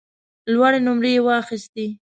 [0.53, 1.85] لوړې نمرې یې واخیستې.